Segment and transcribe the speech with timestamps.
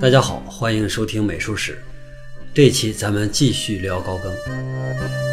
[0.00, 1.78] 大家好，欢迎收听美术史。
[2.54, 5.29] 这期咱们继续聊高更。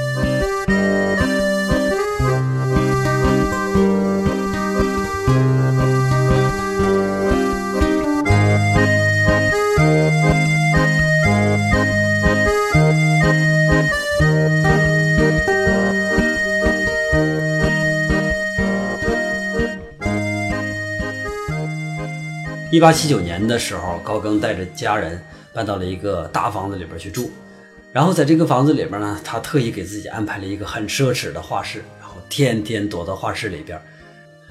[22.77, 25.19] 一八七九年的时候，高更带着家人
[25.51, 27.31] 搬到了一个大房子里边去住。
[27.91, 33.81] 然后在这个房子里边呢，他特意给自己安排了一个很奢侈的画室，然后天天躲到画室里边，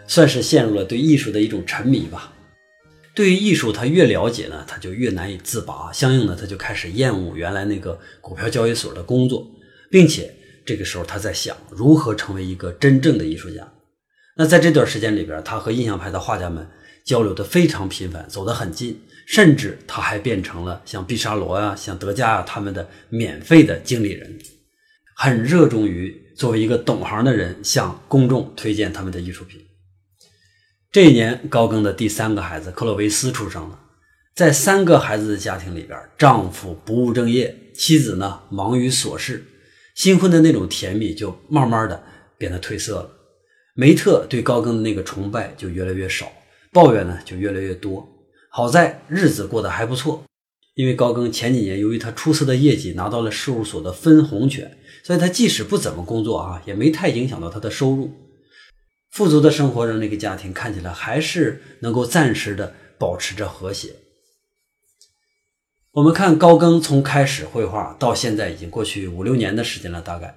[0.08, 2.32] 算是陷入了对艺术的一种沉迷吧。
[3.14, 5.92] 对于艺术，他越了解呢，他就越难以自拔。
[5.92, 9.46] 相应的，他就开始厌恶原来那个股票交易所的工作，
[9.88, 10.34] 并且
[10.64, 13.68] 这个时候他在想如何成为一个真正的艺术家。
[14.36, 16.66] 那在这段时间里边，他和印象派的画家们
[17.06, 24.36] 交流的非常频繁，走得很近，甚至他还变成了像毕沙罗啊、像德加啊他们的免费的经理人，
[25.14, 29.64] 很热衷于作为一个懂行的人向公众推荐他们的艺术品。
[30.90, 33.80] 这一年，高更的第三个孩子克洛维斯出生了。
[34.34, 39.44] 在三个孩子的家庭里边，丈夫不务正业，妻子呢忙于琐事，
[39.94, 42.02] 新婚的那种甜蜜就慢慢的
[42.36, 43.10] 变得褪色了。
[43.74, 46.30] 梅特对高更的那个崇拜就越来越少，
[46.76, 48.06] 抱怨呢就越来越多。
[48.50, 50.22] 好在日子过得还不错，
[50.74, 58.12] 因为高更前几年由于他出色的业绩拿到了事务所的分红权，所以他即使不怎么工作啊，也没太影响到他的收入。
[59.10, 63.94] 富足的生活让那个家庭看起来还是能够暂时的保持着和谐。
[65.92, 70.36] 我们看高更从开始绘画到现在已经过去五六年的时间了，大概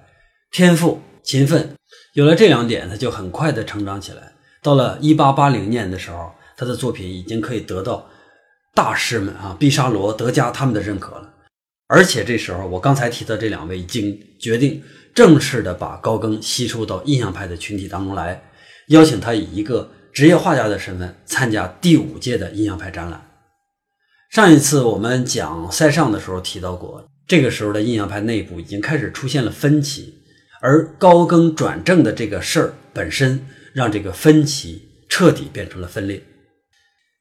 [0.50, 1.74] 天赋、勤奋，
[2.14, 4.29] 有了这两点，他就很快的成长起来。
[4.62, 8.06] 到了一八八零年的时候，他的作品已经可以得到
[8.74, 11.34] 大师们啊，毕沙罗、德加他们的认可了。
[11.86, 14.82] 而且这时候，我刚才提到这两位已经决定
[15.14, 18.42] 正式的把高更吸收到印象派的群体当中来。
[18.88, 23.24] 邀请他以一个职业画家的身份参加第五届的印象派展览。
[24.30, 30.14] 上一次我们讲塞尚的时候提到过，这个时候的印象派内部已经开始出现了分歧，
[30.60, 36.22] 而高更转正的这个事儿本身让这个分歧彻底变成了分裂。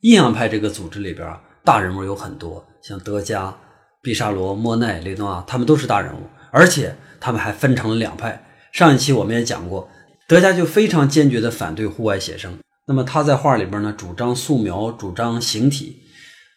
[0.02, 3.56] 印象派这个组织里边啊，大人物有很多，像德加、
[4.02, 6.20] 毕沙罗、莫奈、雷诺阿，他们都是大人物，
[6.52, 8.46] 而且他们还分成了两派。
[8.72, 9.90] 上一期我们也讲过。
[10.28, 12.60] 德加就非常坚决地反对户外写生。
[12.86, 16.04] 那么他在画里边呢，主张素描，主张形体，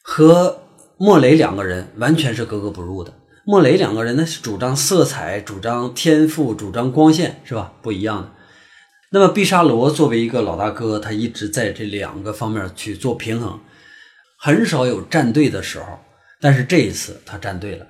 [0.04, 0.62] 和
[0.98, 3.14] 莫雷两个人完全是格格不入的。
[3.46, 7.72] 莫雷两个人呢是主张色彩，主张天赋，主张光线，是吧？
[7.80, 8.30] 不一样的。
[9.14, 13.60] 那么毕沙罗作为一个老大哥，他一直在这两个方面去做平衡，
[14.38, 15.86] 很少有站队的时候。
[16.40, 17.86] 但是这一次他站队了，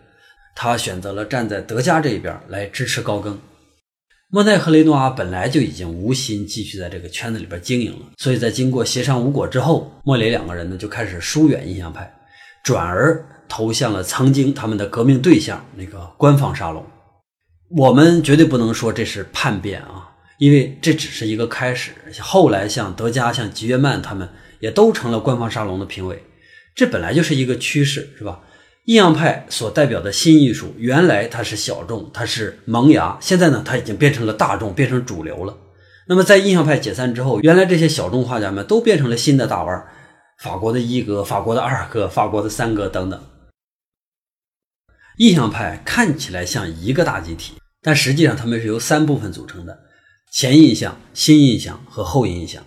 [0.57, 3.39] 他选择了站在德加这一边来支持高更。
[4.31, 12.13] 莫奈和雷诺阿本来就已经无心继续在这个圈子里边经营了，所以在经过协商无果之后，莫雷两个人呢就开始疏远印象派，
[12.65, 16.85] 转而投向了曾经他们的革命对象那个官方沙龙。
[17.77, 20.02] 我们绝对不能说这是叛变啊，
[20.43, 21.93] 因为这只是一个开始。
[22.19, 26.21] 后来像德加、像吉约曼他们也都成了官方沙龙的评委，
[26.75, 28.41] 这本来就是一个趋势，是吧？
[28.87, 35.57] 印象派所代表的新艺术，原来它是小众，它是萌芽，现在呢，它已经变成了大众，变成主流了。
[36.09, 39.87] 那么在印象派解散之后，原来这些小众画家们都变成了新的大腕，
[40.41, 43.23] 法国的一哥、法国的二哥、法国的三哥等等。
[45.19, 49.79] 印象派看起来像一个大集体，但实际上他们是由三部分组成的：
[50.35, 52.65] 前印象、新印象和后印象。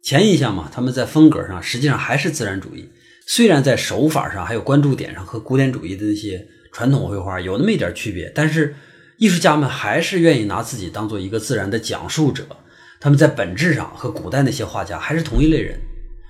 [0.00, 2.88] 前印象嘛，他们在风格上实际上还是自然主义。
[3.26, 8.76] 虽然在手法上还有关注点上和古典主义的那些传统绘画有那么一点区别，但是
[9.18, 12.46] 艺术家们还是愿意拿自己当做一个自然的讲述者。
[13.00, 15.80] 他们在本质上和古代那些画家还是同一类人。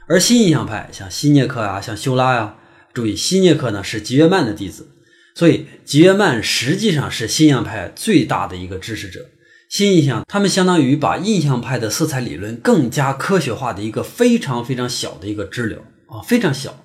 [0.08, 2.56] 而新印象派像希涅克啊，像修拉呀，
[2.94, 4.88] 注意希涅克呢是吉约曼的弟子，
[5.34, 9.28] 所以吉约曼实际上是新印象派最大的一个支持者。
[9.74, 16.78] 新印象他们相当于把印象派的色彩理论更加科学化的一个非常非常小的一个支流啊，非常小。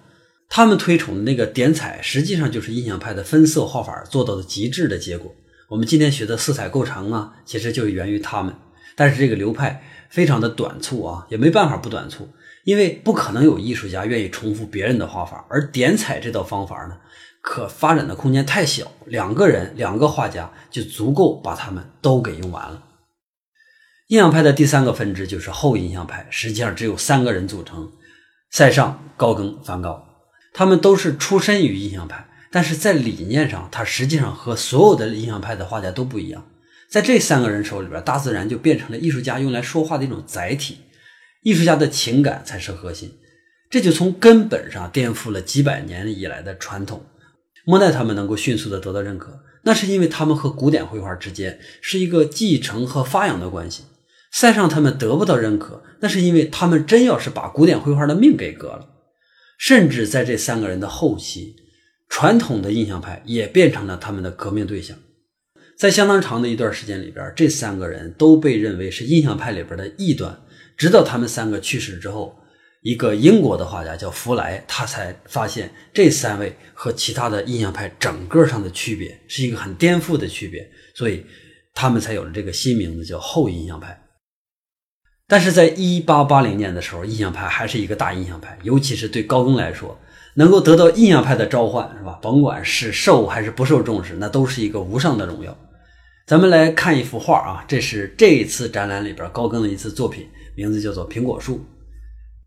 [0.49, 5.31] 他们推崇的那个点彩，实际上就是印象派的分色画法做到的极致的结果。
[5.67, 8.51] 我们今天学的色彩构成啊，其实就是源于他们。
[8.95, 12.27] 但是这个流派非常的短促啊，也没办法不短促，
[12.63, 15.45] 因为不可能有艺术家愿意重复别人的画法。
[15.47, 16.97] 而点彩这道方法呢，
[17.41, 22.83] 可发展的空间太小，两个人、两个画家就足够把他们都给用完了。
[24.07, 27.91] 印象派的第三个分支就是后印象派，实际上只有三个人组成：
[28.51, 30.05] 塞尚、高更、梵高。
[30.53, 36.45] 他们都是出身于印象派，但是在理念上，他实际上和所有的印象派的画家都不一样。
[36.89, 40.79] 在这三个人手里边，大自然就变成了艺术家用来说话的一种载体，
[41.43, 43.15] 艺术家的情感才是核心。
[43.69, 47.05] 这就从根本上颠覆了几百年以来的传统。
[47.65, 53.83] 莫奈他们能够迅速的得到认可，那是因为他们和古典绘画之间是一个继承和发扬的关系。
[54.31, 58.87] 塞尚他们得不到认可，那是因为他们真要是把古典绘画的命给割了。
[59.57, 61.55] 甚至在这三个人的后期，
[62.07, 64.97] 传统的印象派也变成了他们的革命对象。
[65.77, 70.41] 在相当长的一段时间里边，这三个人都被认为是印象派里边的异端。
[70.77, 72.38] 直到他们三个去世之后。
[72.81, 80.65] 一个英国的画家叫福莱，他才发现这三位和其他的印象派整个上的区别是一个很颠覆的区别，
[80.95, 81.25] 所以
[81.73, 84.01] 他们才有了这个新名字叫后印象派。
[85.27, 89.99] 但是在一八八零年的时候，印象派还是一个大印象派，尤其是对高更来说，
[90.35, 92.17] 能够得到印象派的召唤，是吧？
[92.21, 95.55] 甭管是受还是不受重视，那都是一个无上的荣耀。
[96.25, 101.57] 咱们来看一幅画啊，这是这一次展览里边高更的一次作品，名字叫做《苹果树》。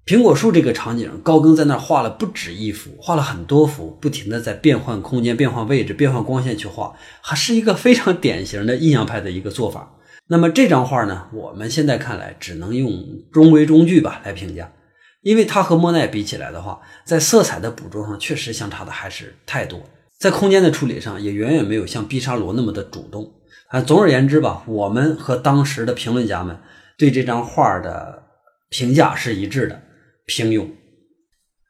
[0.05, 9.95] 苹果树这个场景，高更在那儿画了不止一幅，画了很多幅，不停的在变换空间、变换位置、变换光线去画，还是一个非常典型的印象派的一个做法。
[10.27, 12.91] 那么这张画呢，我们现在看来只能用
[13.33, 14.73] 中规中矩吧来评价，
[15.21, 19.81] 因为它和莫奈比起来的话，在色彩的捕捉上确实相差的还是太多，
[20.19, 23.33] 在空间的处理上也远远没有像毕沙罗那么的主动。
[23.69, 26.59] 啊，总而言之吧，我们和当时的评论家们
[26.99, 28.25] 对这张画的
[28.69, 29.81] 评价是一致的。
[30.27, 30.69] 平庸。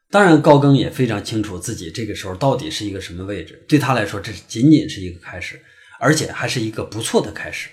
[0.09, 3.65] 当然，高更也非常清楚自己这个时候到底是一个什么位置。
[3.67, 5.59] 对他来说，这仅仅是一个开始，
[5.99, 7.69] 而且还是一个不错的开始。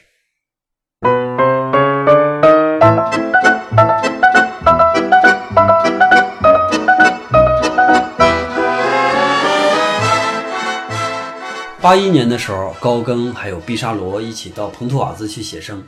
[11.83, 15.83] 八一年的时候，高更还有毕沙罗一起到蓬图瓦兹去写生。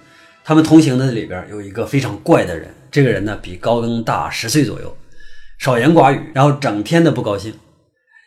[0.44, 4.94] 他们同行的里边有一个非常怪的人，这个人呢比高更大十岁左右，
[5.58, 7.54] 少言寡语，然后整天的不高兴。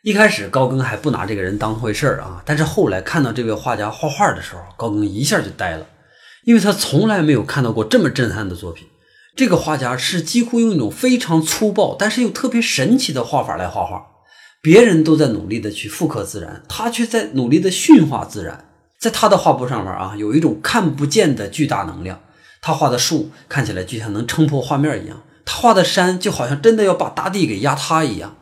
[0.01, 5.85] 一开始高更还不拿这个人当回事儿啊，但是后来看到这位画家画画的时候，高更一下就呆了，
[6.45, 8.87] 因为他从来没有看到过这么震撼的作品。
[9.35, 14.03] 这个画家是几乎用一种非常粗暴，但是又特别神奇的画法来画画。
[14.61, 18.65] 别人都在努力的去复刻自然，他却在努力的驯化自然。
[18.99, 22.19] 在他的画布上面啊，有一种看不见的巨大能量。
[22.65, 28.37] 他画的树看起来就像能撑破画面一样，他画的山就好像真的要把大地给压塌一样。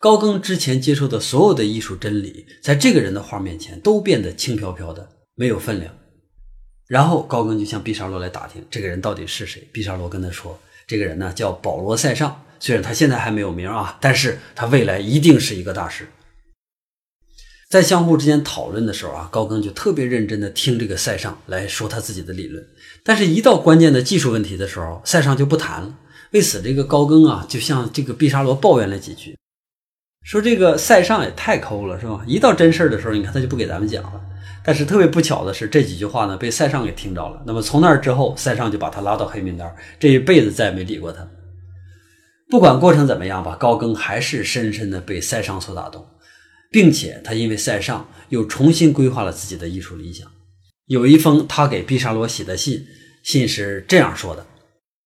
[0.00, 5.92] 高更之前接受的所有的艺术真理，在这个人的画面前都变得轻飘飘的，没有分量。
[6.86, 9.68] 然后高更就向毕沙罗来打听这个人到底是谁。
[9.70, 16.08] 毕沙罗跟他说，这个人呢叫保罗·塞尚，虽然他现在还没有名啊，但是他未来一定是一个大师。
[17.68, 22.66] 在相互之间讨论的时候啊，高更就特别认真地听这个塞尚来说他自己的理论。
[23.04, 25.94] 但是，一到关键的技术问题的时候，塞尚就不谈了。
[26.30, 29.36] 为此，这个高更啊，就向这个毕沙罗抱怨了几句，
[30.24, 32.24] 说这个塞尚也太抠了，是吧？
[32.26, 34.20] 一到真事儿的时候，你看他就不给咱们讲了。
[34.64, 37.42] 但是特别不巧的是，这几句话呢被塞尚给听着了。
[37.46, 41.26] 那么从那之后，塞尚就把他拉到黑名单，这一辈子再也没理过他。
[42.50, 46.02] 不管过程怎么样吧，高更还是深深的被塞尚所打动。
[46.70, 50.26] 并且他因为塞尚又重新规划了自己的艺术理想。
[50.86, 52.86] 有一封他给毕沙罗写的信，
[53.22, 54.46] 信是这样说的：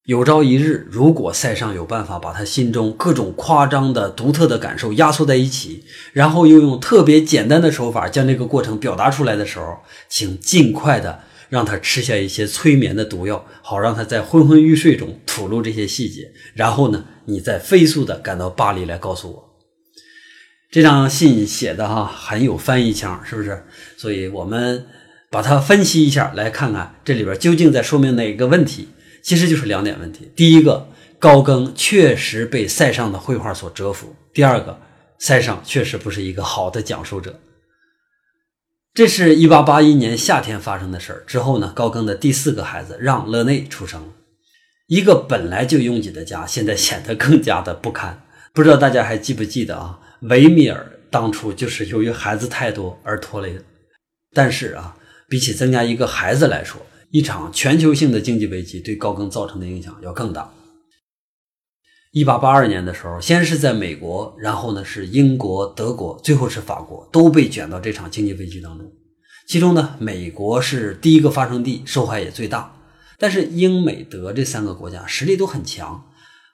[0.05, 9.79] 有朝一日，如果塞尚有办法把他心中各种夸张的、独特的感受压缩在一起，然后又用特别简单的手法将这个过程表达出来的时候，
[10.09, 16.33] 请尽快的让他吃下一些催眠的毒药，好让他在昏昏欲睡中吐露这些细节。
[16.55, 19.52] 然后呢，你再飞速的赶到巴黎来告诉我。
[20.73, 23.63] 这张信写的哈很有翻译腔，是不是？
[23.99, 24.87] 所以我们
[25.31, 28.89] 把它分析一下，来看看这里边究竟在说明哪个问题？
[29.23, 30.89] 其实就是两点问题：第一个，
[31.19, 34.81] 高更确实被塞尚的绘画所折服；第二个，
[35.19, 37.39] 塞尚确实不是一个好的讲述者。
[38.95, 41.23] 这是一八八一年夏天发生的事儿。
[41.27, 44.09] 之后呢，高更的第四个孩子让·勒内出生了，
[44.87, 48.25] 一个本来就拥挤的家，现在显得更加的不堪。
[48.55, 49.99] 不知道大家还记不记得啊？
[50.23, 53.63] 维米尔当初就是由于孩子太多而拖累的。
[54.33, 54.97] 但是啊，
[55.29, 60.53] 比起增加一个孩子来说，一场全球性的经济危机对高更造成的影响要更大。
[62.13, 68.93] 一八八二年的时候，先是在美国，然后呢是英国、德国，最后是法国，都被卷到这场经济危机当中。
[69.49, 72.79] 其中呢，美国是第一个发生地，受害也最大。
[73.19, 76.05] 但是英美德这三个国家实力都很强，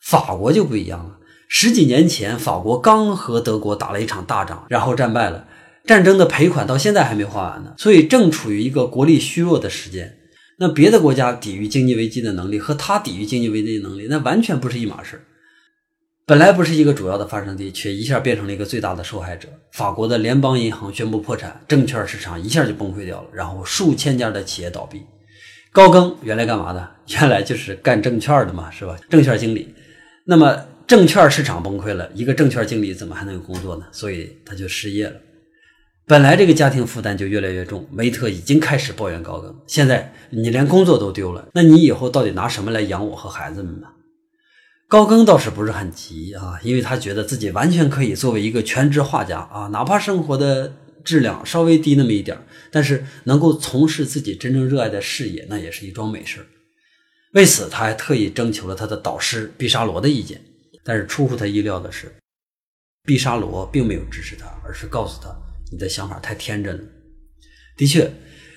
[0.02, 1.18] 法国就不一样了。
[1.48, 5.48] 十几年前，法国刚和德国打了一场大仗，然后战败了，
[5.86, 10.14] 战争的赔款到现在还没花完呢，所以正处于一个国力虚弱的时间。
[10.58, 15.24] 那别的国家抵御经济危机的能力和他抵御经济危机的能力，那完全不是一码事。
[16.26, 19.48] 本来不是一个主要的发生地，却一下变成了一个最大的受害者。
[19.72, 25.00] 法国的联邦银行宣布破产，证券市场一下就崩溃掉了，然后数千家的企业倒闭。
[25.72, 26.90] 高更原来干嘛的？
[27.06, 28.94] 原来就是干证券的嘛，是吧？
[29.08, 29.74] 证券经理。
[30.26, 33.84] 那么证券市场崩溃了，一个证券经理怎么还能有工作呢？
[33.92, 35.20] 所以他就失业了。
[36.06, 39.54] 本来这个家庭负担就越来越重，梅特已经开始抱怨高更。
[39.66, 43.88] 现在你连工作都丢了，那你以后到底拿什么来养我和孩子们呢？
[44.88, 52.38] 高更倒是不是很急啊，因为他觉得自己完全可以作为一个全职画家啊，哪怕生活的质量稍微低那么一点，
[52.70, 56.46] 但是能够从事自己真正热爱的事业，那也是一桩美事。
[57.34, 60.40] 为此，他还特意征求了他的导师毕沙罗的意见。
[60.88, 62.10] 但是出乎他意料的是，
[63.04, 65.28] 毕沙罗并没有支持他，而是告诉他。
[65.70, 66.84] 你的想法太天真了。
[67.76, 68.10] 的确，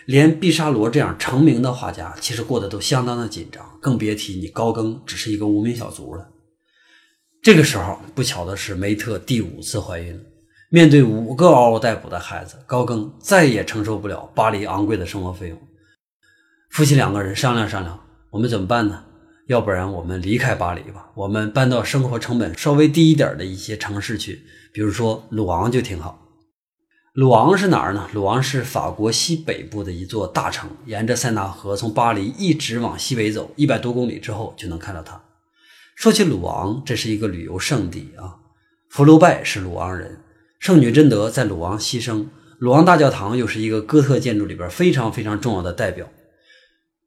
[0.05, 6.25] 连毕沙罗这样成名的画家，其实过得都相当的紧张，更别提你高更只是一个无名小卒了。
[7.43, 10.23] 这个时候，不巧的是，梅特第五次怀孕了。
[10.69, 15.61] 面对五个嗷嗷待哺的孩子，高更再也承受不了巴黎昂贵的生活费用。
[16.69, 19.03] 夫妻两个人商量商量，我们怎么办呢？
[19.51, 26.25] 要不然我们离开巴黎吧，我们搬到生活成本稍微低一点的一些城市去，比如说鲁昂就挺好。
[27.11, 28.07] 鲁昂是哪儿呢？
[28.13, 35.21] 鲁昂是法国西北部的一座大城，沿着塞纳河从巴黎一直往西北走，一百多公里之后就能看到它。
[35.97, 38.37] 说起鲁昂，这是一个旅游胜地啊。
[38.87, 40.21] 福楼拜是鲁昂人，
[40.59, 42.27] 圣女贞德在鲁昂牺牲，
[42.59, 46.07] 鲁昂大教堂又是一个哥特建筑里边非常非常重要的代表。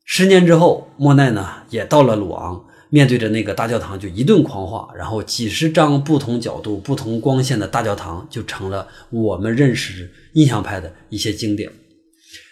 [0.04, 2.64] 十年之后，莫奈呢也到了鲁昂。
[2.90, 11.72] 面对着那个大教堂就一顿狂画，然后几十张不同角度、不同光线的大教堂就成了我们认识印象派的一些经典。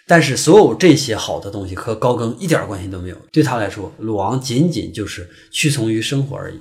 [0.05, 3.15] 但是所有这些好的东西和高更一点关系都没有。
[3.31, 6.59] 对他来说，鲁昂仅仅就是屈从于生活而已。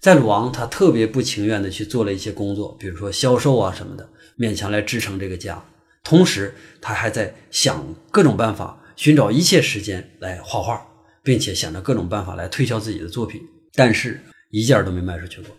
[0.00, 5.62] 在鲁昂，他特别不情愿地去做了一些工作，比如说销售啊什么的，勉强来支撑这个家。
[6.02, 10.86] 同时，他还在想各种办法，寻找一切时间来画画。
[11.22, 13.42] 并且想着各种办法来推销自己的作品，
[13.74, 14.18] 但是
[14.50, 15.54] 一件都没卖出去过。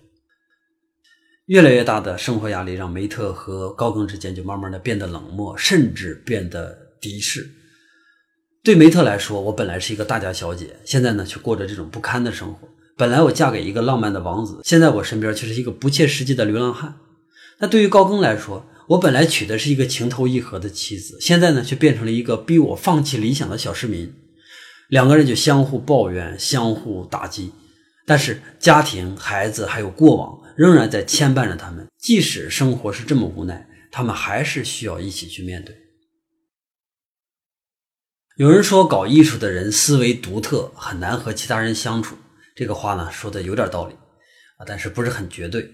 [1.45, 7.47] 越来越大的生活压力让梅特和高更之间就慢慢的变得冷漠，甚至变得敌视。
[8.63, 12.67] 对梅特来说，我本来是一个大家小姐，现在呢却过着这种不堪的生活。
[12.97, 16.95] 本来我嫁给一个浪漫的王子，现在我身边却是一个不切实际的流浪汉。
[17.59, 24.13] 那对于高更来说，我本来娶的是一个情投意合的妻子，现在呢却变成了一个逼我放弃理想的小市民。
[24.89, 27.53] 两个人就相互抱怨，相互打击，
[28.05, 31.87] 但是家庭、孩子还有过往仍然在牵绊着他们。
[31.97, 35.73] 即使生活是这么无奈，他们还是需要一起去面对。
[38.35, 42.17] 有人说，搞艺术的人思维独特，很难和其他人相处。
[42.57, 43.93] 这个话呢，说的有点道理
[44.57, 45.71] 啊，但是不是很绝对。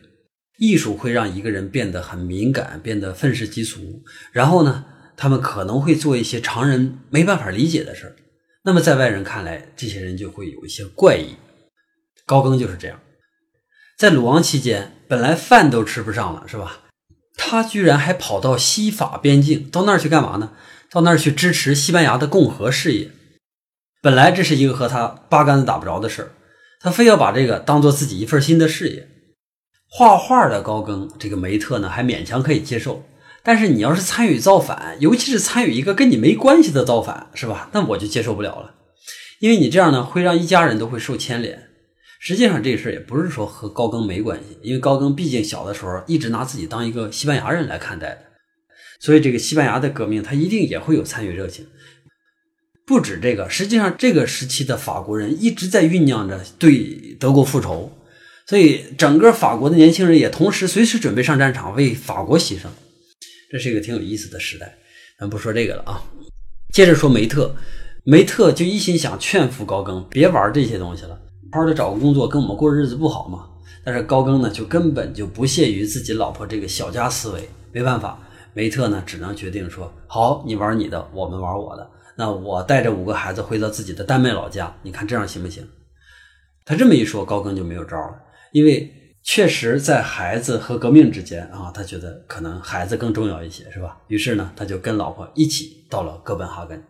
[0.58, 4.86] 艺术会让一个人变得很敏感，变得愤世嫉俗，然后呢，
[5.16, 8.16] 他们可能会做一些常人没办法理解的事儿。
[8.64, 11.36] 那么在外人看来，这些人就会有一些怪异。
[12.26, 13.00] 高更就是这样，
[13.98, 16.82] 在鲁王期间，本来饭都吃不上了，是吧？
[17.38, 20.52] 他居然还跑到西法边境，到那儿去干嘛呢？
[20.90, 23.12] 到那儿去支持西班牙的共和事业。
[24.02, 26.32] 本来这是一个和他八竿子打不着的事儿，
[26.82, 29.08] 他非要把这个当做自己一份新的事业。
[29.90, 33.04] 画画的高更，这个梅特呢，还勉强可以接受。
[33.42, 37.70] 但是你要是参与造反，尤其是参与一个跟你没关系的造反，是吧？
[37.72, 38.76] 那我就接受不了了，
[39.40, 41.64] 因为你这样呢，会让一家人都会受牵连。
[42.20, 48.24] 实际上这事也不是说和高更没关系，因为高更毕竟小的时候一直拿自己当一个西班牙人来看待的，
[49.00, 51.66] 所以这个西班牙的革命他一定也会有参与热情。
[52.86, 57.97] 不止这个，实际上这个时期的法国人一直在酝酿着对德国复仇，
[58.48, 62.68] 所以整个法国的年轻人也同时随时准备上战场为法国牺牲。
[63.52, 64.74] 这是一个挺有意思的时代，
[65.20, 66.02] 咱不说这个了啊。
[66.74, 67.54] 接着说梅特，
[68.04, 71.20] 梅特就一心想劝服高更别玩这些东西了，
[71.52, 73.50] 好好的找个工作跟我们过日子不好吗？
[73.84, 77.50] 但是高更呢，就根本就不屑于自己老婆这个小家思维。
[77.74, 78.20] 没办法，
[78.54, 81.90] 梅特呢只能决定说：好，你玩你的，我们玩我的。
[82.16, 85.68] 那我带着五个孩子回到自己的丹麦老家，你看这样行不行？
[86.66, 88.16] 他这么一说，高更就没有招了，
[88.58, 88.94] 因为。
[89.30, 94.00] 确实，在孩子和革命之间啊，他觉得可能孩子更重要一些，是吧？
[94.08, 96.82] 于是呢，他就跟老婆一起到了哥本哈根。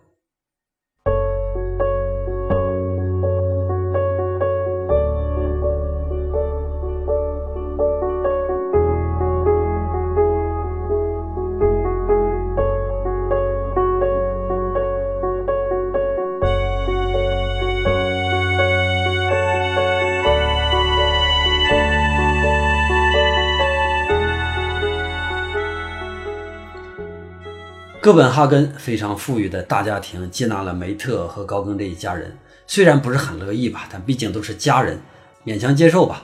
[28.07, 34.97] 哥本哈根非常富裕的大家庭接纳了梅特和高更这一家人，虽然不是很乐意吧，但毕竟都是家人，
[35.43, 36.23] 勉强接受吧。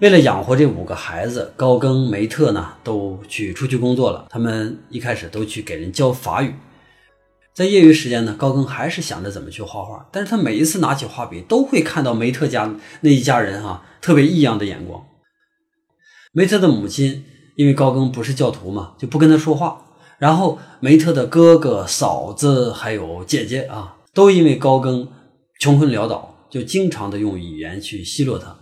[0.00, 4.26] 为了养活这五个孩子，高更、梅特呢都去出去工作了。
[4.30, 6.54] 他们一开始都去给人教法语，
[7.52, 15.04] 在业余时间呢，高更还是想着怎么去画画，但是他每一次拿起画笔，都会看到梅特家那一家人哈特别异样的眼光。
[16.32, 17.22] 梅特的母亲
[17.56, 19.88] 因为高更不是教徒嘛，就不跟他说话。
[20.22, 25.08] 然后梅特的哥哥、嫂子还有姐姐啊，都因为高更
[25.58, 28.56] 穷困潦倒，就经常的用语言去奚落他。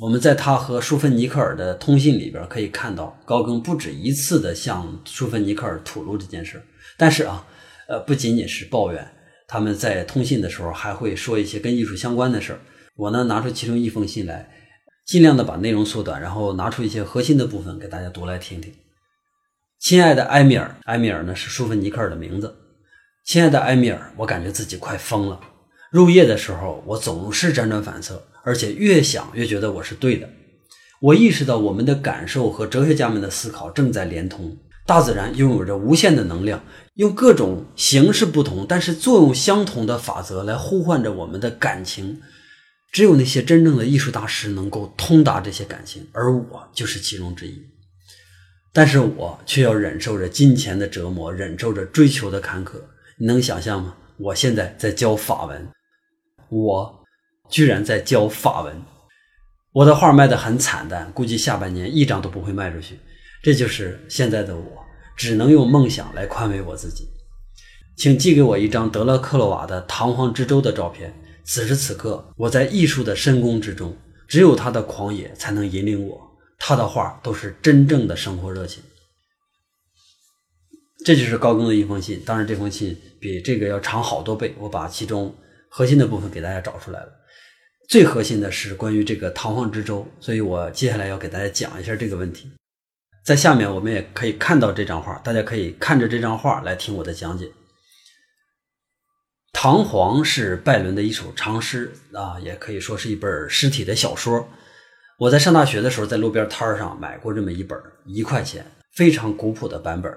[0.00, 6.60] 我们在他和舒芬尼克尔的通信里边可以看到，高更不止一次的向舒芬尼克尔吐露这件事。
[6.98, 7.46] 但是啊，
[7.88, 9.08] 呃，不仅仅是抱怨，
[9.46, 12.58] 他们在通信的时候还会说一些跟艺术相关的事儿。
[12.96, 14.50] 我呢，拿出其中一封信来，
[15.06, 18.74] 尽量的把内容缩短，然后拿出一些核心的部分给大家读来听听。
[19.80, 22.54] 亲爱的埃米尔，埃米尔呢是舒芬尼克尔的名字。
[23.24, 25.40] 亲爱的埃米尔，我感觉自己快疯了。
[25.90, 30.28] 入夜的时候，我总是辗转反侧，而且越想越觉得我是对的。
[31.00, 34.54] 我意识到我们的感受和哲学家们的思考正在连通。
[34.84, 36.62] 大自然拥有着无限的能量，
[36.96, 42.20] 用各种形式不同但是作用相同的法则来呼唤着我们的感情。
[42.92, 47.62] 只有那些真正的艺术大师能够通达这些感情，而我就是其中之一。
[48.72, 52.74] 但是我却要忍受着金钱的折磨，忍受着追求的坎坷。
[53.18, 53.96] 你能想象吗？
[54.16, 55.66] 我现在在教法文，
[56.48, 57.04] 我
[57.48, 58.80] 居然在教法文。
[59.72, 62.98] 我的画卖得很惨淡，估计下半年一张都不会卖出去。
[63.42, 64.62] 这就是现在的我，
[65.16, 67.08] 只能用梦想来宽慰我自己。
[67.96, 71.12] 请寄给我一张德勒克洛瓦的《唐皇之舟》的照片。
[71.44, 73.96] 此时此刻，我在艺术的深宫之中，
[74.28, 76.29] 只有他的狂野才能引领我。
[76.62, 78.82] 他的画都是真正的生活热情，
[81.06, 82.22] 这就是高更的一封信。
[82.24, 84.54] 当然，这封信比这个要长好多倍。
[84.58, 85.34] 我把其中
[85.70, 87.10] 核心的部分给大家找出来了。
[87.88, 92.52] 最核心的是关于这个唐皇之舟，所以我接下来要给大家讲一下这个问题。
[93.24, 97.46] 在下面我们也可以看到这张画，大家可以看着这张画来听我的讲解。
[99.52, 104.46] 《唐璜》是拜伦的一首长诗啊，也可以说是一本实体的小说。
[105.20, 110.10] 我在上大学的时候，在路边摊上买过这么一本，一块钱，非常古朴的版本，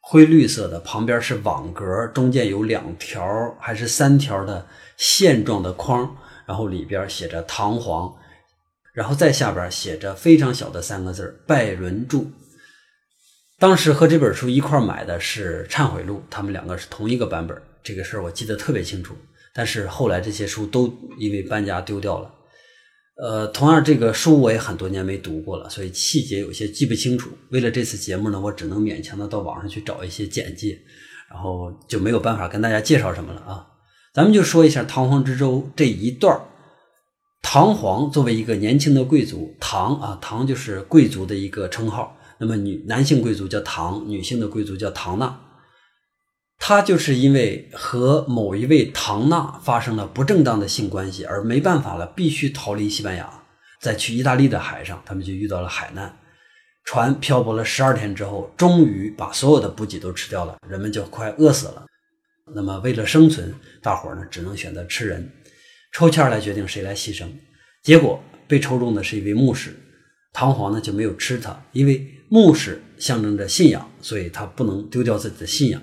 [0.00, 3.24] 灰绿色的，旁边是网格，中间有两条
[3.60, 4.66] 还是三条的
[4.96, 6.16] 线状的框，
[6.46, 8.12] 然后里边写着“唐璜”，
[8.92, 12.24] 然后再下边写着非常小的三个字“拜伦著”。
[13.60, 19.14] 当时和这本书一块买的是《忏悔录》，他们两个是同一个版本，这个事儿我记得特别清楚。
[19.54, 22.33] 但是后来这些书都因为搬家丢掉了。
[23.16, 27.30] 呃，同样这个书我也很多年没读过了，所以细节有些记不清楚。
[27.50, 30.76] 为了这次节目呢，我只能勉强的到网上去找一些简介，
[31.30, 33.66] 然后就没有办法跟大家介绍什么了啊。
[34.12, 36.40] 咱们就说一下唐皇之州这一段
[37.42, 42.16] 唐皇作为一个年轻的贵族，唐啊，唐就是贵族的一个称号。
[42.38, 45.40] 那么女男性贵族叫唐，女性的贵族叫唐娜。
[46.58, 53.30] 他就是因为和某一位唐娜发生了不正当的性关系，而没办法了，必须逃离西班牙，
[53.80, 56.16] 在去意大利的海上，他们就遇到了海难，
[56.84, 61.84] 船漂泊了十二天之后，终于把所有的补给都吃掉了，人们就快饿死了。
[62.54, 65.30] 那么为了生存，大伙儿呢只能选择吃人，
[65.92, 67.26] 抽签来决定谁来牺牲。
[67.82, 69.74] 结果被抽中的是一位牧师，
[70.32, 75.82] 唐璜呢就没有吃他，因为牧师象征着信仰，所以他不能丢掉自己的信仰。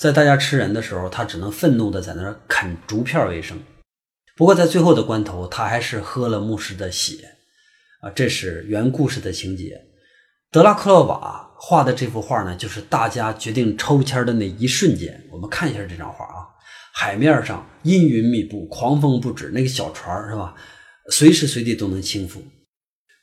[0.00, 3.60] 在大家吃人的时候，他只能愤怒的在那儿啃竹片为生。
[4.34, 7.16] 不过在最后的关头，他还是喝了牧师的血。
[8.00, 9.78] 啊，这是原故事的情节。
[10.50, 15.22] 德拉克洛瓦画的这幅画呢，就是大家决定抽签的那一瞬间。
[15.30, 16.48] 我们看一下这张画啊，
[16.94, 20.54] 海面上阴云密布，狂风不止，那个小船是吧，
[21.10, 22.38] 随时随地都能倾覆。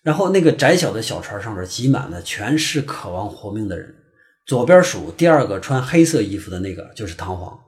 [0.03, 3.95] 然后那个窄小的小船上面挤满了全是渴望活命的人。
[4.47, 7.59] 左边数第二个穿黑色衣服的那个就是唐璜，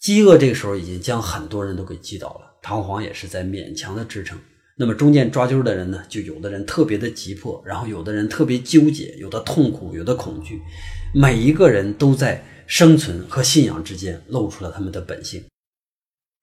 [0.00, 4.38] 饥饿这个时候已经将很多人都给击倒了，唐璜也是在勉强的支撑。
[4.78, 10.62] 那么中间抓阄的人呢，就有的人特别的急迫，然后有的人特别纠结，有的痛苦，有的恐惧，
[11.14, 15.44] 每一个人都在生存和信仰之间露出了他们的本性。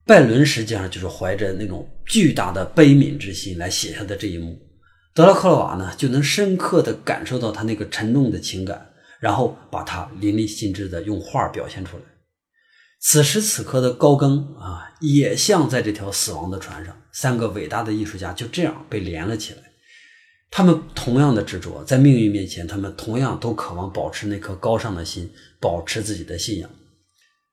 [0.05, 4.59] 拜伦实际上就是怀着那种巨大的悲悯之心来写下的这一幕，
[5.15, 8.91] 德拉克洛瓦呢就能深刻的感受到他那个沉重的情感。
[9.19, 12.03] 然后把它淋漓尽致的用画表现出来。
[12.99, 19.59] 此时此刻的高更啊，也像在这条死亡的船上，三个伟大的艺术家就这样被连了起来。
[20.49, 26.69] 他们同样的执着，在命运面前，他们同样都渴望保持那颗高尚的心，保持自己的信仰。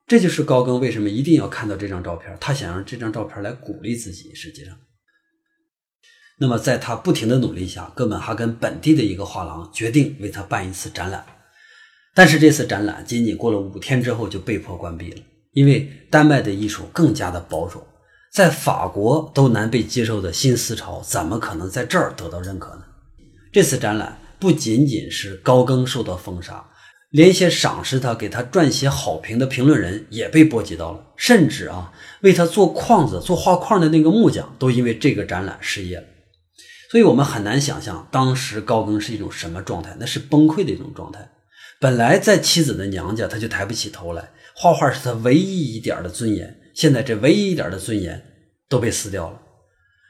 [0.07, 4.33] 这就是高更为什么一定要看到这张照片，他想让这张照片来鼓励自己。
[4.33, 4.75] 实际上，
[6.39, 11.25] 那么在他不停的努力下，哥本哈根本地的一个画廊决定为他办一次展览。
[12.15, 15.21] 但是这次展览仅仅过了五天之后就被迫关闭了，
[15.53, 17.85] 因为丹麦的艺术更加的保守，
[18.31, 22.83] 在法国都难被接受的新思潮，怎么可能在这儿得到认可呢？
[23.51, 26.63] 这次展览不仅仅是高更受到封杀。
[27.11, 36.03] 连一些赏识他、给他撰写好评的评论人也被波及到了，甚至啊，为他做框子、做画框的那个木匠都因为这个展览失业了。
[36.89, 41.29] 所以，我们很难想象当时高更是一种什么状态，那是崩溃的一种状态。
[41.83, 48.23] 本来在妻子的娘家，他就抬不起头来，画画是他唯一一点的尊严，现在这唯一一点的尊严
[48.69, 49.37] 都被撕掉了。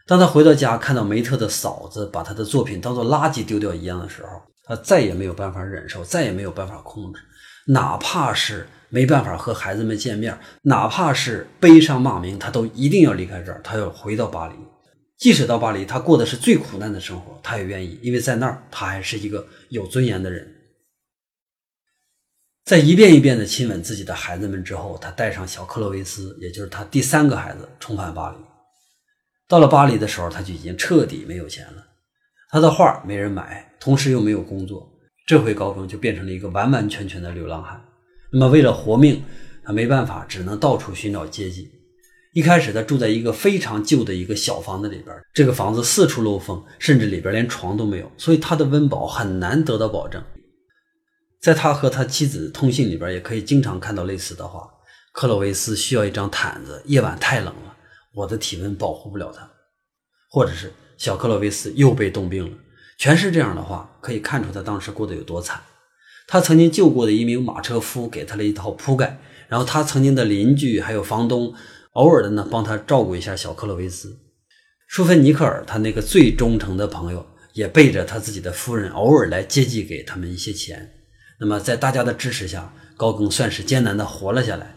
[0.06, 4.30] 当他回到家，看到梅特的嫂子把他的作品当做垃圾丢掉一样的时候。
[4.66, 7.20] 他再也没有办法忍受，再也没有办法控制，
[7.66, 14.54] 哪怕是没办法和孩子们见面，哪怕是悲伤骂名，他都一定要离开这儿，他要回到巴黎。
[15.18, 20.48] 即使到巴黎，他过的是最苦难的生活，他也愿意，因为在那儿，他还是一个有尊严的人。
[22.66, 28.38] 在一遍一遍的亲吻自己的孩子们之后，他带上小克洛维斯，也就是他第三个孩子，重返巴黎。
[29.50, 31.86] 到了巴黎的时候，他就已经彻底没有钱了。
[32.50, 34.90] 他的画没人买，同时又没有工作，
[35.28, 37.84] 这回高更就变成了一个完完全全的流浪汉。
[38.32, 39.22] 那么为了活命，
[39.66, 41.70] 他没办法，只能到处寻找接济。
[42.32, 50.24] 一开始，他住在一个非常旧的一个小房子里边，这个房子四处漏风，甚至里边连床都没有，所以他的温饱很难得到保证。
[51.44, 54.66] 在他和他妻子通信里边，也可以经常看到类似的话
[55.12, 57.76] ：“克洛维斯需要一张毯子，夜晚太冷了，
[58.16, 59.52] 我的体温保护不了他。”
[60.32, 60.72] 或者是。
[60.96, 62.58] 小克洛维斯又被冻病了，
[62.98, 65.60] 全是这样的话，可以看出他当时过得有多惨。
[66.28, 71.54] 他曾经救过的一名马车夫给他了一套铺盖，然后他曾经的邻居还有房东，
[71.94, 74.18] 偶尔的呢帮他照顾一下小克洛维斯。
[74.88, 81.03] 舒芬尼克尔他那个最忠诚的朋友，也背着他自己的夫人，偶尔来接济给他们一些钱。
[81.44, 84.76] 那么在大家的支持下，高更算是艰难的活了下来。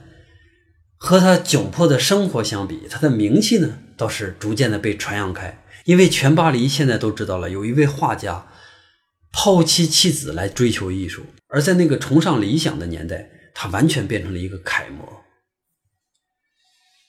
[0.96, 5.62] 和他窘迫的生活相比，他的名气呢倒是逐渐的被传扬开。
[5.85, 8.48] 因为全巴黎现在都知道了，有一位画家
[9.33, 15.22] 抛妻弃子来追求艺术，而在那个崇尚理想的年代，他完全变成了一个楷模。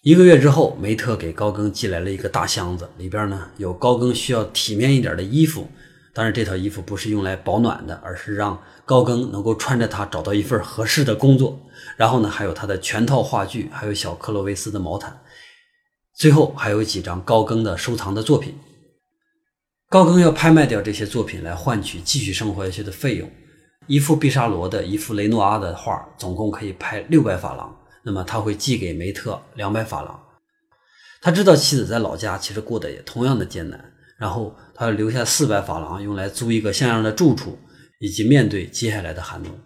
[0.04, 5.68] 一个月之后，梅特给高更寄来了一个大箱子，里边呢有高更需要体面一点的衣服，
[6.14, 11.60] 当然这套衣服不是用来保暖的，而是让高更能够穿着它找到一份合适的工作。
[11.98, 15.20] 然后呢，还有他的全套话剧，还有小克洛维斯的毛毯，
[16.16, 18.58] 最后还有几张高更的收藏的作品。
[19.90, 23.30] 高更要拍卖掉这些作品来换取继续生活下去的费用。
[23.88, 27.76] 一幅毕沙罗的一幅雷诺阿的画，总共可以拍六百法郎。
[28.04, 30.20] 那么他会寄给梅特两百法郎。
[31.22, 37.58] 他知道妻子在老家其实过得也同样的艰难，然后他留下四百法郎用来租一个像样的住处，
[38.00, 39.60] 以及面对接下来的寒冬。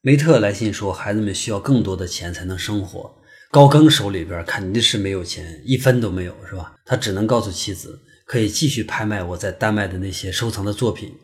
[0.00, 3.22] 梅特来信说，孩子们需要更多的钱才能生活。
[3.50, 6.76] 高更手里边肯定是没有钱，一分都没有，是吧？
[6.84, 8.00] 他只能告诉妻子。
[8.26, 11.16] 可以继续拍卖我在丹麦的那些收藏的作品，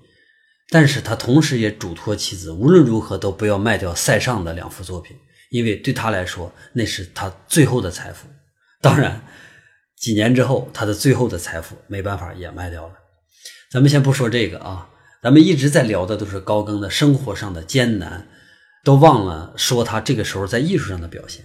[0.68, 5.16] 但是他同时也嘱托妻子，无论如何都不要卖掉塞尚的两幅作品，
[5.51, 8.29] 因为对他来说那是他最后的财富。
[8.81, 9.21] 当然，
[9.97, 12.95] 几年之后，他的最后的财富没办法也卖掉了。
[13.73, 14.88] 咱们先不说这个啊，
[15.22, 18.26] 咱们一直在聊的都是高更的生活上的艰难，
[18.82, 21.44] 都忘了说他这个时候在艺术上的表现。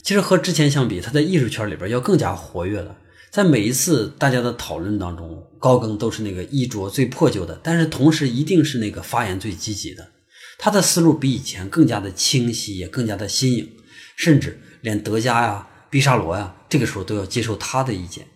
[0.00, 2.96] 其实和之前相比，他在艺术圈里边要更加活跃了。
[3.32, 10.12] 在每一次大家的讨论当中，高更都是那个衣着最破旧的，但是同时一定是那个发言最积极的。
[10.56, 13.68] 他的思路比以前更加的清晰，也更加的新颖，
[14.14, 18.28] 甚至连德加呀、毕沙罗呀，这个时候都要接受他的意见。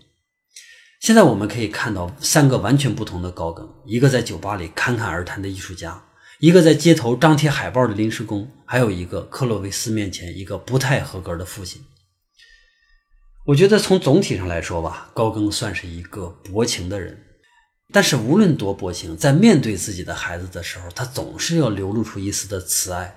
[1.04, 6.02] 现在我们可以看到三个完全不同的高更：一个在酒吧里侃侃而谈的艺术家，
[6.38, 11.82] 一个在街头张贴海报的临时工，还有一个克洛维斯面前一个不太合格的父亲。
[13.44, 17.22] 我觉得从总体上来说吧，高更算是一个薄情的人，
[17.92, 23.14] 但是无论多薄情，在面对自己的孩子的时候，他总是要流露出一丝的慈爱。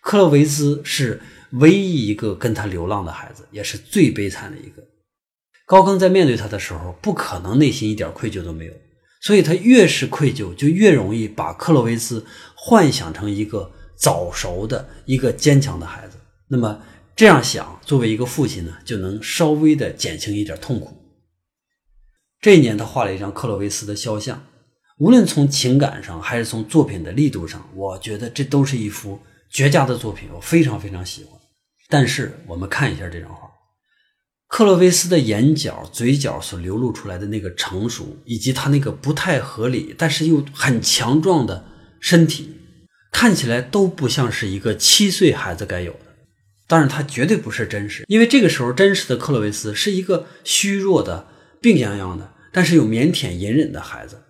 [0.00, 1.20] 克洛维兹是
[1.54, 4.80] 唯一一个跟他流浪的孩子，也是最悲惨的一个。
[5.66, 8.72] 高更在面对他的时候，不可能内心一点愧疚都没有，
[9.20, 12.24] 所以他越是愧疚，就越容易把克洛维斯
[12.54, 16.16] 幻想成一个早熟的一个坚强的孩子。
[16.48, 16.80] 那么。
[17.18, 20.94] 这样想，作为一个父亲呢，就能稍微的减轻一点痛苦。
[22.42, 24.44] 这一年，他画了一张克洛维斯的肖像。
[24.98, 31.40] 无论从情感上还是从作品的力度上，我觉得这都是一幅绝佳的作品，我非常非常喜欢。
[31.88, 33.45] 但是我们看一下这张画，
[34.48, 41.64] 克洛维斯的眼角、嘴角所流露出来的那个成熟，以及他那个不太合理但是又很强壮的
[42.00, 42.56] 身体，
[43.10, 45.98] 看起来都不像是一个七岁孩子该有的。
[46.68, 51.28] 当然，他绝对不是真实，因为这个时候真实的克洛维斯是一个虚弱的、
[51.60, 54.22] 病殃殃的，但是又腼腆隐忍的孩子。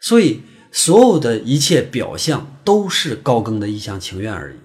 [0.00, 4.56] 所以，所有的一切表象都是高更的一厢情愿而已。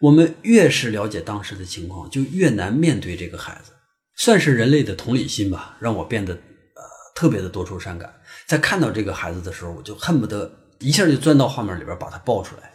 [0.00, 3.71] 我们越是了解当时的情况，就越难面对这个孩子。
[4.16, 6.82] 算是人类的同理心吧，让我变得呃
[7.14, 8.12] 特别的多愁善感。
[8.46, 12.72] 在看到这个孩子的时候，我就恨不得一下就钻到画面里边把他抱出来。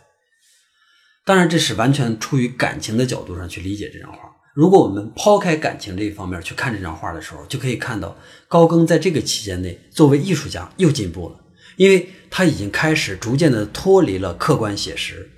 [1.26, 4.20] 当然，这是完全出于感情的角度上去理解这张画。
[4.56, 11.40] 如果我们抛开感情这一方面去看这张画的时候，就可以看到高更在这个期间内作为艺术家又进步了。
[11.76, 15.30] 因为他已经开始逐渐的脱离了客观写实，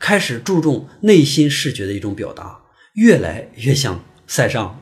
[0.00, 2.58] 开始注重内心视觉的一种表达，
[2.94, 4.80] 越来越像塞尚。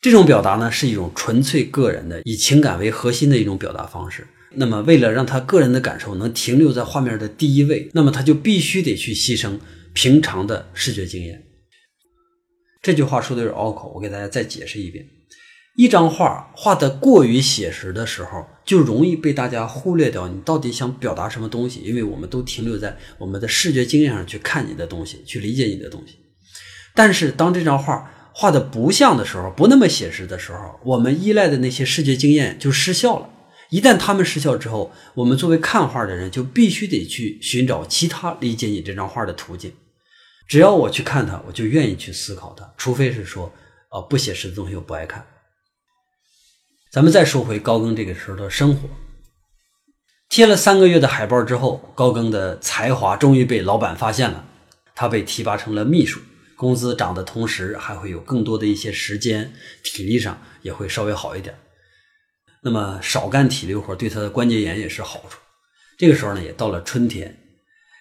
[0.00, 4.26] 这种表达呢，是一种纯粹个人的，以情感为核心的一种表达方式。
[4.58, 9.58] 那么，为了让他个人的感受能停留在画面的第一位，那么他就必须得去牺牲
[9.92, 11.42] 平常的视觉经验。
[12.80, 15.04] 这句话说的有点拗口，我给大家再解释一遍。
[15.76, 26.14] 一张画画的过于写实的时候，就容易被大家忽略掉你到底想表达什么东西，因为我们都停留在我们的视觉经验上去看你的东西，去理解你的东西。
[26.94, 33.30] 但是当这张画画的不像的时候，不那么写实的时候，我们依赖的那些视觉经验就失效了。
[33.70, 39.72] 一旦他们失效之后，我们作为看画的人就必须得去寻找其他理解你这张画的途径。
[40.46, 43.50] 只要我去看它，我就愿意去思考它，除非是说，
[43.88, 45.24] 啊，不写实的东西我不爱看。
[46.92, 48.86] 咱们再说回高更这个时候的生活。
[50.28, 54.44] 贴了三个月的海报之后，高更的才华终于被老板发现了，
[54.94, 56.20] 他被提拔成了秘书，
[56.56, 59.52] 工资涨的同时，还会有更多的一些时间，
[59.84, 61.54] 体力上也会稍微好一点。
[62.62, 65.38] 那么少干体力活对他的关节炎也是好处。
[65.98, 67.38] 这个时候呢，也到了春天，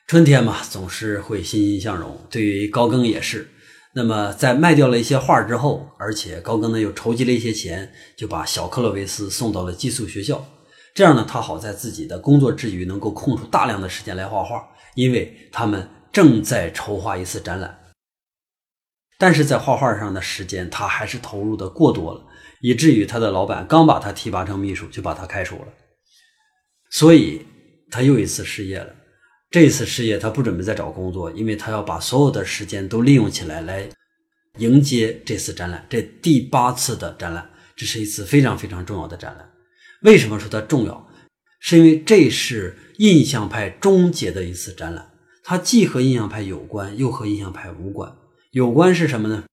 [0.07, 3.49] 春天嘛，总是会欣欣向荣，对于高更也是。
[3.93, 10.45] 那么，在卖掉了一些画之后，而且高更呢又筹集了一些钱，就把小克洛维斯送到了寄宿学校。
[10.93, 17.77] 这样呢，他好在自己的工作之余能够空出大量的时间来画画，因为他们正在筹划一次展览。
[19.17, 22.25] 但是在画画上的时间，他还是投入的过多了，
[22.61, 25.67] 以至于他的老板刚把他提拔成秘书，就把他开除了。
[26.91, 27.45] 所以，
[27.89, 28.93] 他又一次失业了。
[29.49, 33.87] 这次失业，他不准备再找工作，因为他要把所有的时间都利用起来，来
[34.57, 39.49] 迎接这次展览，这第八次的展览，这是一次非常非常重要的展览。
[40.01, 41.07] 为什么说它重要？
[41.59, 45.09] 是因为这是印象派终结的一次展览，
[45.43, 48.13] 它既和印象派有关，又和印象派无关。
[48.55, 49.43] 有关是什么呢？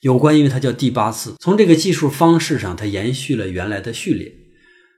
[0.00, 4.32] 有关，因为它叫第八次，从这个计数方式上，它延续了原来的序列，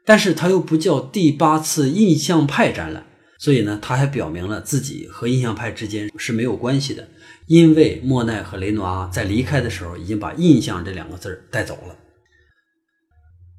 [0.06, 3.04] 但是它又不叫第八次印象派展览。
[3.36, 7.08] 所以呢，他还表明了自己和印象派之间是没有关系的，
[7.48, 11.96] 因为莫奈和雷诺阿在离开的时候已经把“印象”这两个字带走了。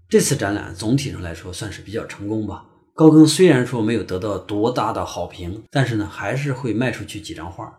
[0.08, 2.64] 这次展览总体上来说算是比较成功吧。
[2.96, 7.70] 高更虽然说没有得到多大的好评，但是呢，还是会卖出去几张画。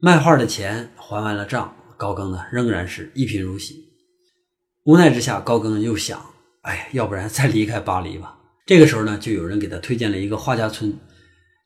[0.00, 3.84] 卖画的钱还完了账，高更呢仍然是一贫如洗。
[4.84, 6.24] 无奈之下，高更又想：
[6.62, 8.38] 哎，要不然再离开巴黎吧。
[8.64, 10.96] 这个时候呢，就有人给他推荐了一个画家村。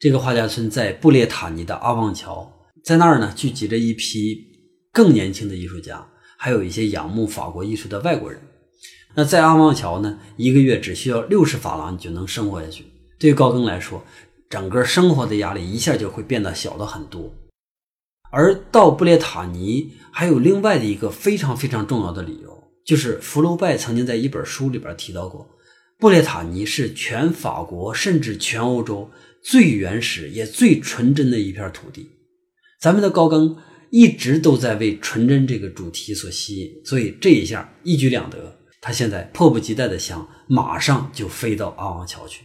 [0.00, 2.50] 这个画家村在布列塔尼的阿旺桥，
[2.82, 4.42] 在那儿呢聚集着一批
[4.90, 6.02] 更年轻的艺术家，
[6.38, 8.40] 还有一些仰慕法国艺术的外国人。
[9.14, 12.86] 那在阿旺桥呢，一个月只需要六十法郎，你就能生活下去。
[13.18, 14.02] 对于高更来说，
[14.48, 17.30] 整个生活的压力一下就会变得小的很多。
[18.32, 25.46] 而到布列塔尼还有另外的一个非常非常重要的理由，就是福楼拜曾经在一本书里边提到过。
[25.98, 29.10] 布列塔尼是全法国甚至全欧洲
[29.42, 32.08] 最原始也最纯真的一片土地。
[32.80, 33.56] 咱们的高更
[33.90, 38.58] 一直都在为纯真这个主题所吸引，所以这一下一举两得。
[38.80, 42.42] 他现在迫不及待的想马上就飞到阿旺桥去。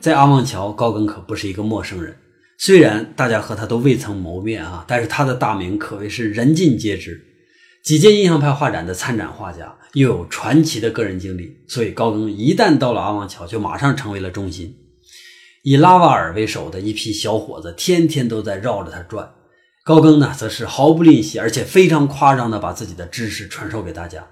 [0.00, 2.16] 在阿旺桥，高更可不是一个陌生人。
[2.56, 7.22] 虽然大家和他都未曾谋面啊，但是他的大名可谓是人尽皆知。
[7.82, 14.74] 几届印象派画展的参展画家，又有传奇的个人经历，所以高更一旦到了阿旺桥，就马上成为了中心。
[15.62, 19.30] 以拉瓦尔为首的一批小伙子天天都在绕着他转。
[19.84, 24.26] 高更呢，则是毫不吝惜，而且非常夸张的把自己的知识传授给大家。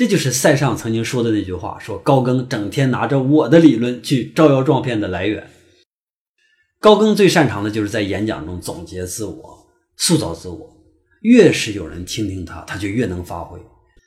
[0.00, 5.50] 这就是塞尚曾经说的那句话：说高更整天拿着我的理论去招摇撞骗的来源。
[6.78, 10.74] 高更最擅长的就是在演讲中总结自我、塑造自我。
[11.20, 13.60] 越是有人听听他，他就越能发挥。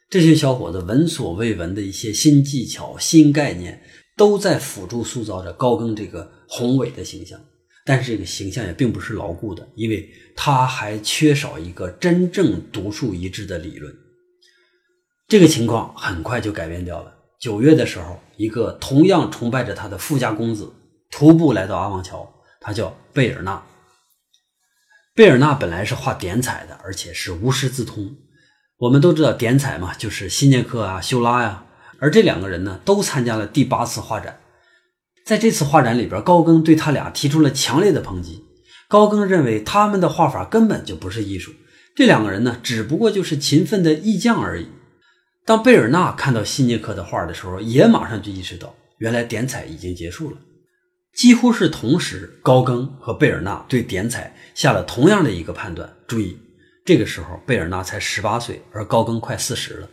[0.10, 3.80] 这些小伙子闻所未闻的一些新技巧、新概念，
[4.18, 7.40] 都在辅助塑造着高更这个宏伟的形象。
[7.86, 13.96] 但是这个形象也并不是牢固的，因为他还缺少一个真正独树一帜的理论。
[15.34, 17.12] 这个情况很快就改变掉了。
[17.40, 20.72] 九月的时候，一个同样崇拜着他的富家公子
[21.10, 23.64] 徒步来到阿旺桥，他叫贝尔纳。
[25.16, 28.16] 贝尔纳本来是画点彩的，而且是无师自通。
[28.78, 31.66] 我们都知道点彩嘛，就是希涅克啊、修拉呀。
[31.98, 34.40] 而这两个人呢，都参加了第八次画展。
[35.26, 38.46] 在这次画展里边，高更对他俩提出了强烈的抨击。
[38.88, 41.54] 高更认为他们的画法根本就不是艺术，
[41.96, 44.68] 这两个人呢，只不过就是勤奋的艺匠而已。
[45.46, 50.38] 当贝尔纳看到希涅克的画的时候，也马上就意识到，原来点彩已经结束了。
[51.14, 55.94] 几乎是同时，高更和贝尔纳对点彩下了同样的一个判断。
[56.08, 56.38] 注意，
[56.86, 59.90] 这个时候贝尔纳才十八岁，而高更快四十了。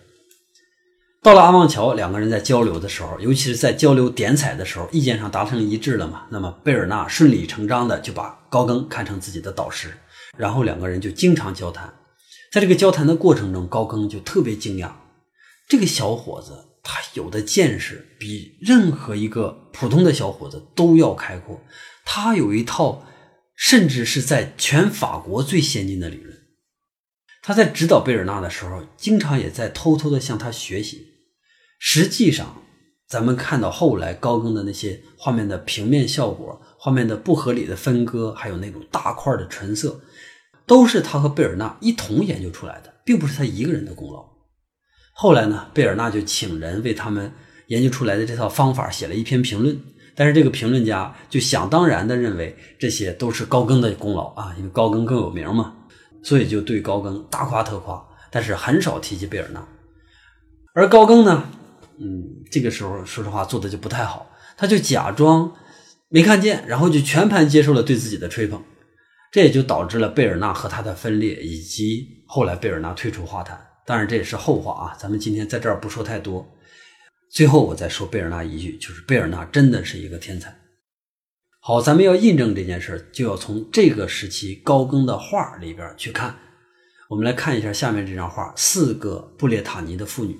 [1.22, 6.22] 到了阿旺桥，两个人在交流的时候，尤其是在交流点彩的时候，意见上达成一致了嘛？
[6.30, 9.92] 那么贝尔纳顺理成章的就把高更看成自己的导师，
[10.38, 11.92] 然后两个人就经常交谈。
[12.50, 14.90] 在这个交谈的过程中，高更就特别惊讶，
[15.70, 21.60] 这个小伙子他有的见识比任何一个普通的小伙子都要开阔，
[22.04, 23.06] 他有一套
[23.54, 26.36] 甚至是在全法国最先进的理论。
[27.40, 31.06] 他在指导贝尔纳的时候，经常也在偷偷的向他学习。
[31.78, 32.64] 实际上，
[33.06, 40.00] 咱们看到后来高更的那些画面的平面效果、画面的不合理的分割，还有那种大块的纯色，
[40.66, 44.29] 都是他和贝尔纳一同研究出来的，并不是他一个人的功劳。
[45.12, 47.32] 后来呢，贝尔纳就请人为他们
[47.66, 49.78] 研究出来的这套方法写了一篇评论，
[50.14, 55.74] 但是这个评论家就想当然的认为这些都是高更的功劳啊，因为高更更有名嘛，
[56.22, 59.66] 所以就对高更大夸特夸，但是很少提及贝尔纳。
[60.74, 61.44] 而高更呢？
[61.98, 65.52] 嗯，这个时候说实话做的就不太好，他就假装
[66.08, 68.62] 没看见，然后就全盘接受了对自己的吹捧，
[69.30, 73.60] 这也就导致了贝尔纳和他的分裂，以及后来贝尔纳退出画坛。
[73.86, 76.46] 当然这也是后话啊，咱们今天在这儿不说太多。
[77.30, 80.56] 最后我再说贝尔纳一句，就是贝尔纳真的是一个天才。
[81.60, 86.36] 好，咱们要印证这件事就要从这个时期高更的画里边去看。
[87.08, 90.38] 我们来看一下下面这张画，四个布列塔尼的妇女。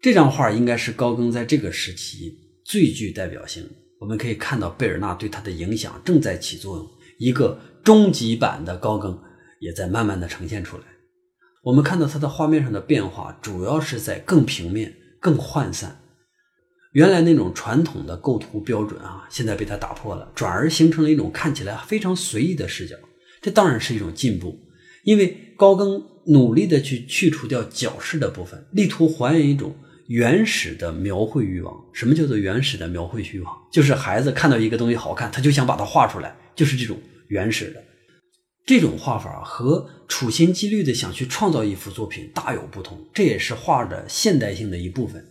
[0.00, 3.68] 这张画应该是高更在这个时期最具代表性。
[4.00, 9.20] 我们可以看到贝尔纳对他的影响正在起作用，一个终极版的高更
[9.60, 10.84] 也在慢慢的呈现出来。
[11.62, 16.00] 我们看到它的画面上的变化，主要是在更平面、更涣散。
[16.92, 22.96] 原来那种传统的构图标准啊，现在被他打破了，转而形成了一种看起来非常随意的视角。
[23.40, 24.58] 这当然是一种进步，
[25.04, 29.74] 因为高更努力的去去除掉矫饰的部分，力图还原一种。
[30.08, 33.54] 原始的描绘欲望，什么叫做原始的描绘欲望？
[33.70, 37.84] 就是孩子看到一个东西好看，他就想把它画出来，就是这种原始的。
[38.68, 45.24] 这种画法和处心积虑的想去创造一幅作品大有不同，这也是画的现代性的一部分。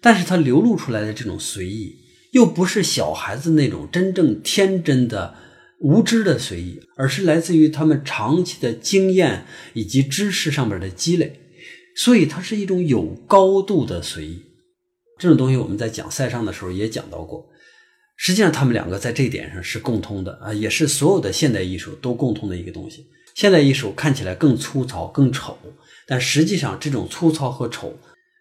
[0.00, 1.96] 但是它流露出来的这种随意，
[2.30, 5.34] 又不是小孩子那种真正天真的、
[5.80, 11.40] 无知的随意，而是来自于他们长期的经验以及知识上面的积累。
[11.96, 14.42] 所以它是一种有高度的随意，
[15.18, 17.49] 这种东西我们在讲塞尚的时候也讲到过。
[18.22, 23.06] 实际上，他们两个在这一点上是共通的啊，也是所有的现代艺术都共通的一个东西。
[23.34, 25.56] 现代艺术看起来更粗糙、更丑，
[26.06, 27.98] 但实际上这种粗糙和丑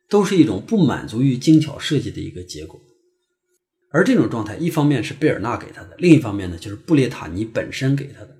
[0.10, 2.78] 都是一种不满足于精巧设计的一个结果。
[3.90, 8.36] 而这种状态，一方面是贝尔纳给他的，另一方面呢，就是布列塔尼本身给他的。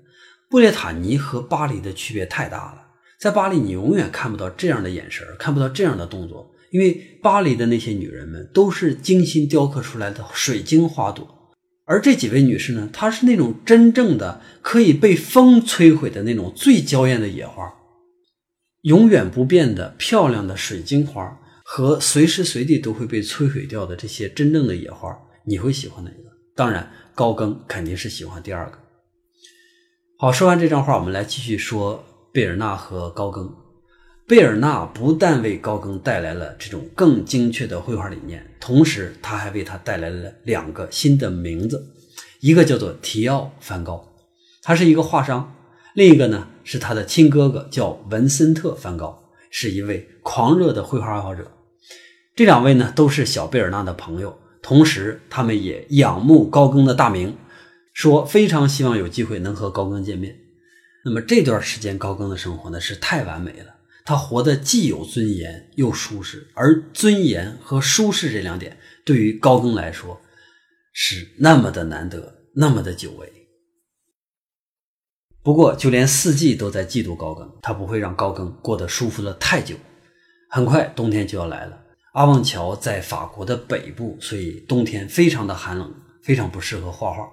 [0.50, 2.82] 布列塔尼和巴黎的区别太大了。
[3.18, 11.26] 在巴黎，你永远看不到这样的眼神，看不到这样的动作，因为巴黎的那些女人们都是精心雕刻出来的水晶花朵，
[11.84, 17.72] 而这几位女士呢，她是那种真正的可以被风摧毁的那种最娇艳的野花，
[18.82, 26.16] 永远不变的漂亮的水晶花和随时随地都会被摧毁掉的这些真正的野花，你会喜欢哪个？
[26.54, 28.78] 当然，高更肯定是喜欢第二个。
[30.18, 32.04] 好，说完这张画，我们来继续说。
[32.32, 33.52] 贝尔纳和高更，
[34.30, 41.84] 贝尔纳不但为高更带来了这种更精确的绘画理念，同时他还为他带来了两个新的名字，
[42.38, 44.08] 一个叫做提奥·梵高，
[44.62, 45.52] 他是一个画商；
[45.96, 49.20] 另一个呢是他的亲哥哥，叫文森特·梵高，
[49.50, 51.50] 是一位狂热的绘画爱好者。
[52.36, 57.36] 这两位呢都是小贝尔纳的朋友，同时他们也仰慕高更的大名，
[57.92, 60.36] 说非常希望有机会能和高更见面。
[61.04, 63.74] 那么这段时间高更的生活呢是太完美了，
[64.04, 70.20] 他活得既有尊严又舒适，而尊严和舒适这两点对于高更来说
[70.92, 73.32] 是那么的难得，那么的久违。
[75.42, 79.74] 不过就连四季都在嫉妒高更，他不会让高更过得舒服了太久。
[80.48, 81.80] 很快冬天就要来了，
[82.12, 87.26] 阿旺桥在法国的北部，所以冬天非常的寒冷，非常不适合画画。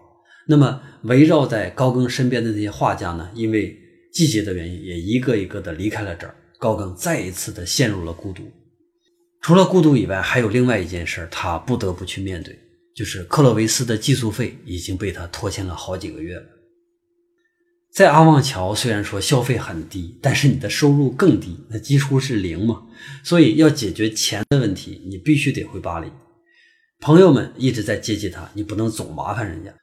[0.47, 3.29] 那么围绕在高更身边的那些画家呢？
[3.33, 3.77] 因为
[4.13, 6.33] 季节的原因，也一个一个的离开了这儿。
[6.59, 8.51] 高更再一次的陷入了孤独。
[9.41, 12.59] 除了孤独以外，还有另外一件事，他不得不去面对，
[12.95, 16.45] 就是克洛维斯的寄宿费已经被他拖欠了好几个月了。
[17.93, 22.83] 在阿旺桥，虽然说消费很低，但是你的收入更低，那几乎是零嘛。
[23.23, 26.11] 所以要解决钱的问题，你必须得回巴黎。
[26.99, 29.73] 朋友们一直在接济他，你不能总麻烦人家。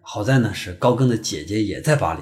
[0.00, 2.20] 好在呢，是高更的姐姐也在巴黎，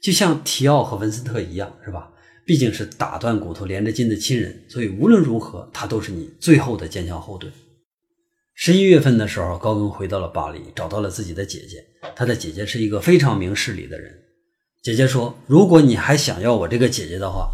[0.00, 2.11] 就像提奥和文森特一样，是吧？
[2.52, 7.50] 毕竟是打断骨头连着筋的亲人，所以无论如何，他都是你最后的坚强后盾。
[8.52, 11.82] 十一月份的时候，高更回到了巴黎，找到了自己的姐姐。
[12.14, 14.12] 他的姐姐是一个非常明事理的人。
[14.82, 17.48] 姐姐说：“如果你还想要我这个姐姐的话，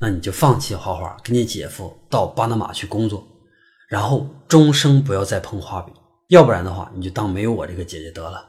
[0.00, 3.28] 那你就放弃画画，跟你姐夫到巴拿马去工作，
[3.90, 5.92] 然后终生不要再碰画笔。”
[6.28, 8.48] 要不然的话，你就当没有我这个姐姐得了。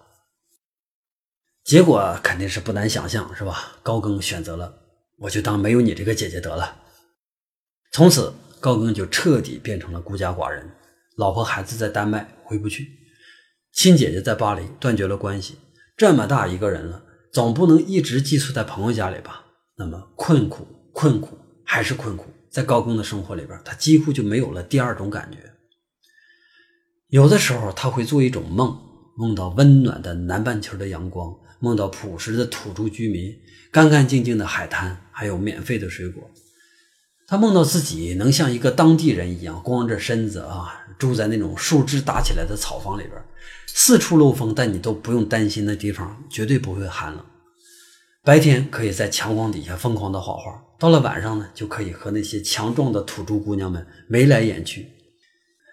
[1.66, 3.74] 结果肯定是不难想象，是吧？
[3.84, 4.74] 高更选择了，
[5.20, 6.78] 我就当没有你这个姐姐得了。
[7.92, 10.70] 从此，高更就彻底变成了孤家寡人，
[11.18, 12.88] 老婆孩子在丹麦回不去，
[13.74, 15.58] 亲姐姐在巴黎断绝了关系。
[15.98, 17.04] 这么大一个人了，
[17.34, 19.46] 总不能一直寄宿在朋友家里吧？
[19.76, 22.26] 那么困苦，困苦还是困苦。
[22.50, 25.38] 在高更的生活里边，他几乎就没有了第二种感觉。
[27.10, 28.76] 有的时候他会做一种梦，
[29.18, 33.38] 梦到温暖的南半球的阳光，梦到朴实的土著居民、
[33.72, 36.30] 干干净净的海滩，还有免费的水果。
[37.28, 43.14] 他梦到自己能像一个当地人一样，光着身子啊，住在那种树枝搭起来的草房里边，
[43.68, 47.24] 四处漏风，但你都不用担心那地方绝对不会寒冷。
[48.24, 54.88] 白天可以在强光底下疯狂的画画，到了晚上呢，就可以和那些强壮的土著姑娘们眉来眼去。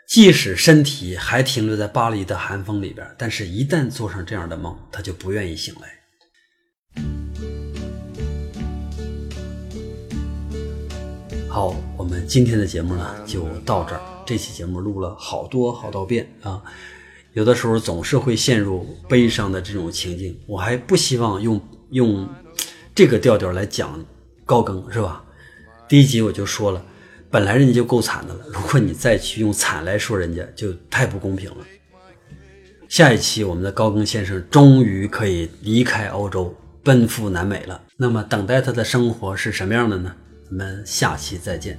[0.07, 7.03] 即使身体还停留在巴黎的寒风里边，但是一旦做上这样的梦，他就不愿意醒来。
[11.49, 14.01] 好，我们今天的节目呢就到这儿。
[14.25, 16.63] 这期节目录了好多好多遍啊，
[17.33, 20.39] 有的时候总是会陷入悲伤的这种情境。
[20.47, 22.29] 我还不希望用用
[22.95, 24.05] 这个调调来讲
[24.45, 25.25] 高更，是吧？
[25.89, 26.85] 第一集我就说了。
[27.37, 31.59] 本来人家就够惨的了，如果你再去用惨来说人家，就太不公平了。
[32.89, 37.79] 下一期我们的高更先生终于可以离开欧洲，奔赴南美了。
[37.99, 40.17] 那么等待他的生活是什么样的呢？
[40.49, 41.79] 我们下期再见。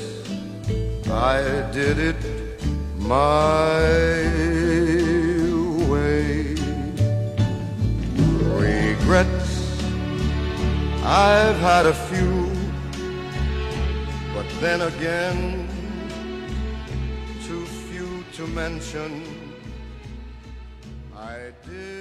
[1.11, 2.15] I did it
[2.97, 3.81] my
[5.91, 6.55] way.
[8.55, 9.83] Regrets,
[11.03, 12.49] I've had a few,
[14.33, 15.67] but then again,
[17.45, 19.25] too few to mention.
[21.13, 22.00] I did